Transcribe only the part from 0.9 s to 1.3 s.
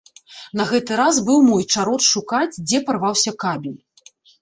раз